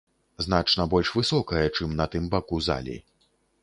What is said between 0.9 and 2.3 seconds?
больш высокае, чым на тым